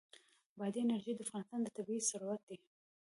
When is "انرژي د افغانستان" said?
0.83-1.61